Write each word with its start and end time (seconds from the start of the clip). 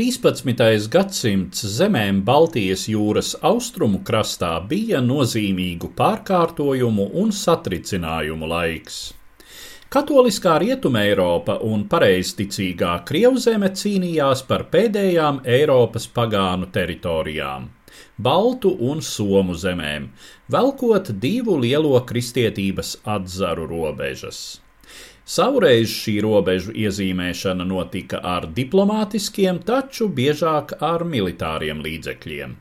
13. 0.00 0.88
gadsimts 0.88 1.60
zemēm 1.74 2.22
Baltijas 2.24 2.86
jūras 2.88 3.34
austrumu 3.44 3.98
krastā 4.08 4.54
bija 4.70 5.02
nozīmīgu 5.04 5.90
pārkārtojumu 5.98 7.04
un 7.20 7.34
satricinājumu 7.36 8.48
laiks. 8.48 9.00
Katoliskā 9.92 10.54
Rietuma 10.62 11.02
Eiropa 11.04 11.58
un 11.68 11.84
pareizticīgā 11.92 12.94
Krievzeme 13.10 13.68
cīnījās 13.82 14.46
par 14.48 14.64
pēdējām 14.72 15.42
Eiropas 15.58 16.08
pagānu 16.16 16.70
teritorijām- 16.72 17.68
Baltu 18.28 18.72
un 18.80 19.04
Somu 19.04 19.58
zemēm, 19.66 20.08
velkot 20.48 21.12
divu 21.26 21.60
lielo 21.60 22.00
kristietības 22.00 22.96
atzaru 23.04 23.68
robežas. 23.76 24.62
Savreiz 25.30 25.92
šī 25.94 26.16
robežu 26.24 26.72
iezīmēšana 26.84 27.64
notika 27.72 28.18
ar 28.32 28.46
diplomātiskiem, 28.56 29.60
taču 29.68 30.08
biežāk 30.16 30.72
ar 30.82 31.04
militāriem 31.12 31.78
līdzekļiem. 31.84 32.56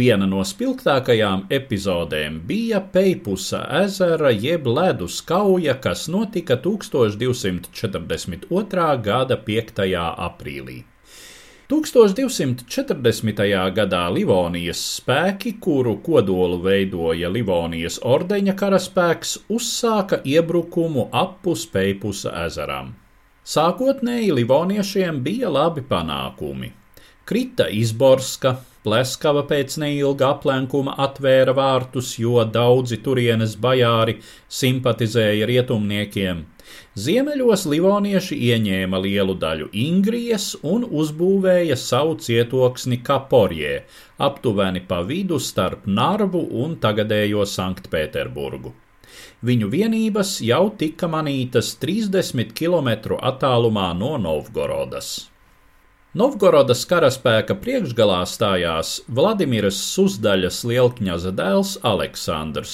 Viena 0.00 0.26
no 0.32 0.40
spilgtākajām 0.50 1.44
epizodēm 1.58 2.40
bija 2.50 2.80
Peipusa 2.96 3.60
ezera 3.84 4.32
jeb 4.34 4.66
ledus 4.66 5.16
kauja, 5.32 5.74
kas 5.86 6.00
notika 6.10 6.54
1242. 6.66 8.90
gada 9.10 9.36
5. 9.50 9.84
aprīlī. 10.30 10.78
1240. 11.70 13.70
gadā 13.74 14.00
Livonijas 14.10 14.80
spēki, 14.96 15.52
kuru 15.62 16.00
kodolu 16.02 16.56
veidoja 16.64 17.28
Livonijas 17.30 18.00
ordeņa 18.02 18.56
karaspēks, 18.58 19.36
uzsāka 19.54 20.18
iebrukumu 20.26 21.06
apus 21.14 21.68
Peipusa 21.70 22.32
ezeram. 22.48 22.90
Sākotnēji 23.46 24.34
Livoniešiem 24.40 25.22
bija 25.22 25.52
labi 25.54 25.86
panākumi. 25.86 26.72
Krita 27.30 27.68
Izborska, 27.70 28.56
Pleskava 28.82 29.44
pēc 29.46 29.76
neilga 29.78 30.32
aplenkuma 30.34 30.96
atvēra 31.04 31.52
vārtus, 31.54 32.14
jo 32.18 32.40
daudzi 32.48 32.96
turienes 33.04 33.52
bajāri 33.60 34.16
simpatizēja 34.48 35.46
rietumniekiem. 35.46 36.40
Ziemeļos 36.98 37.64
livonieši 37.70 38.36
ieņēma 38.50 39.00
lielu 39.06 39.34
daļu 39.44 39.70
Ingrijas 39.84 40.52
un 40.72 40.84
uzbūvēja 41.02 41.78
savu 41.78 42.18
cietoksni 42.26 43.00
Kaporjē, 43.06 43.72
aptuveni 44.28 44.84
pa 44.92 45.00
vidu 45.06 45.38
starp 45.38 45.86
Narvu 45.86 46.44
un 46.64 46.76
tagadējo 46.84 47.46
Sanktpēterburgu. 47.54 48.74
Viņu 49.46 49.70
vienības 49.72 50.36
jau 50.44 50.64
tika 50.82 51.08
manītas 51.08 51.72
30 51.82 52.52
km 52.58 53.16
attālumā 53.32 53.90
no 53.96 54.16
Novgorodas. 54.20 55.30
Novgorodas 56.10 56.80
karaspēka 56.90 57.54
priekšgalā 57.62 58.24
stājās 58.26 58.96
Vladimiras 59.06 59.76
Susdaļas 59.92 60.56
lielkņaza 60.66 61.30
dēls 61.38 61.76
Aleksandrs, 61.86 62.72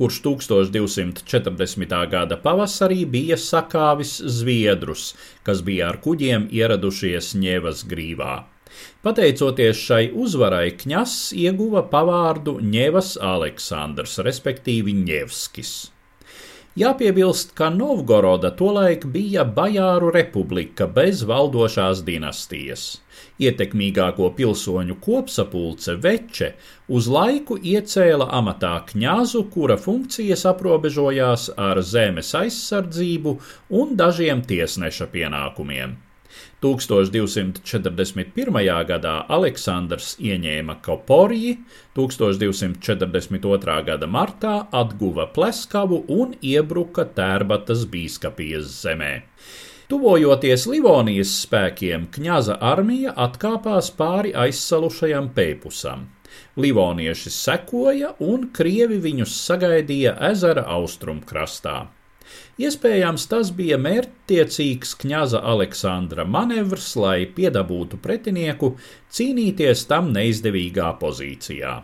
kurš 0.00 0.22
1240. 0.24 1.92
gada 2.08 2.38
pavasarī 2.40 3.02
bija 3.04 3.36
sakāvis 3.36 4.14
zviedrus, 4.38 5.10
kas 5.44 5.60
bija 5.66 5.90
ar 5.92 6.00
kuģiem 6.00 6.48
ieradušies 6.48 7.34
Ņevas 7.36 7.84
grīvā. 7.92 8.38
Pateicoties 9.04 9.84
šai 9.84 10.02
uzvarai, 10.24 10.72
Kņass 10.80 11.34
ieguva 11.36 11.84
pavārdu 11.92 12.56
Ņevas 12.72 13.18
Aleksandrs, 13.20 14.16
respektīvi 14.24 14.96
Ņevskis. 15.04 15.76
Jāpiebilst, 16.78 17.56
ka 17.58 17.72
Novgoroda 17.74 18.52
tolaik 18.54 19.08
bija 19.10 19.42
Bajāru 19.56 20.12
republika 20.14 20.86
bez 20.86 21.24
valdošās 21.26 22.04
dinastijas. 22.06 22.84
Ietekmīgāko 23.42 24.28
pilsoņu 24.38 24.98
kopsapulce 25.02 25.96
Veče 26.04 26.52
uz 26.94 27.10
laiku 27.10 27.58
iecēla 27.58 28.28
amatā 28.40 28.76
kņazu, 28.92 29.42
kura 29.50 29.74
funkcijas 29.88 30.46
aprobežojās 30.52 31.50
ar 31.58 31.82
zemes 31.82 32.30
aizsardzību 32.44 33.38
un 33.80 33.96
dažiem 33.98 34.46
tiesneša 34.46 35.10
pienākumiem. 35.16 35.98
1241. 36.62 38.84
gadā 38.88 39.26
Aleksandrs 39.30 40.16
ieņēma 40.18 40.74
Koporji, 40.82 41.58
1242. 41.94 43.84
gada 43.86 44.06
martā 44.10 44.66
atguva 44.72 45.26
Pleskavu 45.34 46.04
un 46.08 46.34
iebruka 46.42 47.04
Tērbatas 47.14 47.86
bīskapijas 47.90 48.82
zemē. 48.82 49.22
Tuvojoties 49.88 50.66
Livonijas 50.68 51.30
spēkiem, 51.46 52.10
kņaza 52.12 52.58
armija 52.60 53.14
atkāpās 53.16 53.88
pāri 53.96 54.34
aizsalušajam 54.36 55.30
Peipusam. 55.32 56.02
Livonieši 56.60 57.30
sekoja, 57.32 58.10
un 58.20 58.50
krievi 58.52 58.98
viņus 59.00 59.32
sagaidīja 59.46 60.12
ezera 60.28 60.66
austrumkrastā. 60.74 61.86
Iespējams, 62.58 63.26
tas 63.30 63.52
bija 63.54 63.78
mērķtiecīgs 63.82 64.96
kņaza 65.02 65.42
Aleksandra 65.52 66.26
manevrs, 66.26 66.94
lai 66.98 67.18
piedabūtu 67.36 68.00
pretinieku 68.02 68.74
cīnīties 69.14 69.86
tam 69.92 70.10
neizdevīgā 70.16 70.90
pozīcijā. 71.02 71.76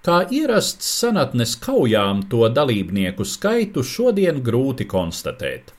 Kā 0.00 0.22
ierasts 0.32 0.86
senatnes 0.96 1.58
kaujām, 1.60 2.22
to 2.32 2.46
dalībnieku 2.56 3.26
skaitu 3.28 3.82
šodien 3.84 4.38
grūti 4.40 4.86
konstatēt. 4.88 5.74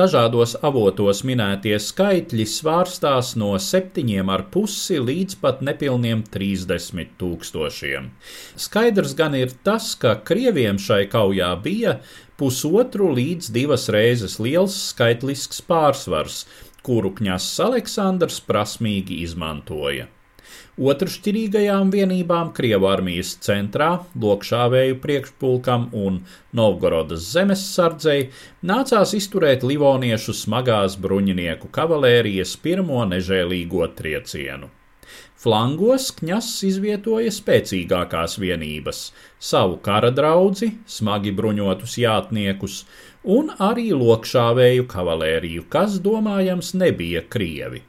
Dažādos 0.00 0.52
avotos 0.68 1.24
minētie 1.26 1.74
skaitļi 1.82 2.46
svārstās 2.52 3.32
no 3.40 3.50
septiņiem 3.58 4.30
ar 4.30 4.44
pusi 4.54 5.00
līdz 5.02 5.40
pat 5.42 5.64
nepilniem 5.66 6.22
30 6.36 7.16
tūkstošiem. 7.18 8.12
Skaidrs 8.66 9.16
gan 9.18 9.34
ir 9.40 9.50
tas, 9.66 9.90
ka 9.98 10.20
krieviem 10.22 10.78
šai 10.78 11.08
kaujā 11.10 11.50
bija 11.66 11.98
pusotru 12.40 13.12
līdz 13.14 13.52
divas 13.54 13.88
reizes 13.94 14.40
liels 14.42 14.76
skaitlisks 14.90 15.62
pārsvars, 15.68 16.42
kuru 16.84 17.14
kņass 17.18 17.62
Aleksandrs 17.64 18.42
prasmīgi 18.48 19.22
izmantoja. 19.24 20.10
Otršķirīgajām 20.74 21.90
vienībām 21.94 22.50
Krievu 22.56 22.88
armijas 22.90 23.36
centrā, 23.46 23.90
Lokšāvēju 24.18 24.98
priekšpulkam 25.04 25.86
un 25.94 26.18
Novgorodas 26.60 27.28
zemes 27.30 27.62
sardzei 27.76 28.30
nācās 28.66 29.14
izturēt 29.14 29.62
livoniešu 29.62 30.34
smagās 30.34 30.98
bruņinieku 30.98 31.70
kavalērijas 31.78 32.56
pirmo 32.64 33.04
nežēlīgo 33.06 33.86
triecienu. 33.94 34.72
Flangos 35.44 36.10
kņass 36.18 36.62
izvietoja 36.68 37.32
spēcīgākās 37.34 38.38
vienības, 38.40 39.00
savu 39.38 39.80
kara 39.84 40.12
draugu, 40.14 40.70
smagi 40.88 41.32
bruņotus 41.40 41.98
jātniekus 42.00 42.82
un 43.38 43.50
arī 43.70 43.90
lokšāvēju 43.96 44.86
kavalēriju, 44.94 45.66
kas, 45.72 45.98
domājams, 46.04 46.74
nebija 46.80 47.24
krievi. 47.36 47.84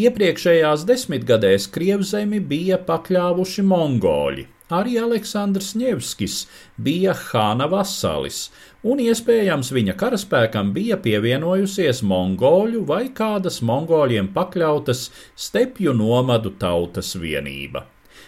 Iepriekšējās 0.00 0.84
desmitgadēs 0.88 1.70
Krievzemi 1.72 2.42
bija 2.52 2.78
pakļāvuši 2.90 3.64
mongoļi. 3.70 4.46
Arī 4.76 4.96
Aleksandrs 4.98 5.76
Ņevskis 5.78 6.36
bija 6.82 7.12
Hāna 7.14 7.68
vasalis, 7.70 8.48
un 8.82 8.98
iespējams 9.04 9.70
viņa 9.70 9.94
karaspēkam 10.00 10.72
bija 10.74 10.98
pievienojusies 11.04 12.02
mongoļu 12.02 12.82
vai 12.88 13.04
kādas 13.14 13.60
mongoļiem 13.62 14.32
pakļautas 14.34 15.08
stepju 15.48 15.94
nomadu 15.94 16.56
tautas 16.58 17.14
vienība. 17.14 17.86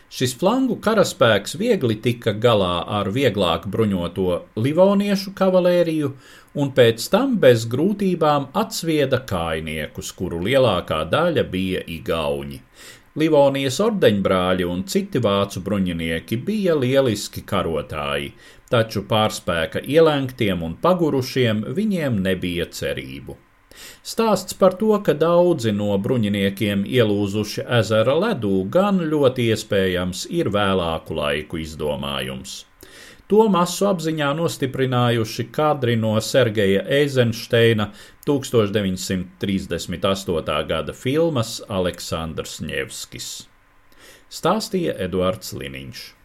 Šis 0.09 0.35
flangu 0.41 0.79
karaspēks 0.85 1.57
viegli 1.61 1.99
tika 2.05 2.33
galā 2.33 2.85
ar 2.99 3.11
vieglāk 3.13 3.67
bruņoto 3.69 4.37
livoniešu 4.57 5.35
kavalēriju, 5.37 6.13
un 6.61 6.71
pēc 6.77 7.09
tam 7.13 7.37
bez 7.43 7.67
grūtībām 7.73 8.49
atsvieda 8.63 9.21
kājniekus, 9.33 10.13
kuru 10.17 10.41
lielākā 10.47 11.03
daļa 11.13 11.45
bija 11.53 11.83
igauņi. 11.99 12.63
Livonijas 13.19 13.81
ordeņbrāļi 13.83 14.67
un 14.69 14.85
citi 14.87 15.21
vācu 15.25 15.63
bruņinieki 15.67 16.39
bija 16.47 16.77
lieliski 16.79 17.43
karotāji, 17.43 18.31
taču 18.71 19.03
pārspēka 19.11 19.83
ielenktiem 19.97 20.63
un 20.63 20.79
pagurušiem 20.83 21.65
viņiem 21.75 22.23
nebija 22.29 22.69
cerību. 22.81 23.37
Stāsts 24.09 24.57
par 24.57 24.73
to, 24.81 24.89
ka 25.05 25.13
daudzi 25.21 25.69
no 25.77 25.93
bruņiniekiem 26.05 26.85
ielūzuši 26.89 27.65
ezera 27.79 28.15
ledū, 28.17 28.65
gan 28.77 29.03
ļoti 29.11 29.45
iespējams 29.53 30.23
ir 30.39 30.49
vēlāku 30.55 31.17
laiku 31.19 31.59
izdomājums. 31.61 32.55
To 33.29 33.45
masu 33.53 33.85
apziņā 33.91 34.31
nostiprinājuši 34.39 35.45
kadri 35.53 35.97
no 36.01 36.15
Sergeja 36.25 36.83
Eizensteina 37.01 37.91
1938. 38.25 40.57
gada 40.73 40.93
filmas 40.97 41.61
Aleksandrs 41.69 42.65
Ņevskis. 42.65 43.29
Stāstīja 44.33 44.97
Eduards 45.05 45.53
Liniņš. 45.53 46.18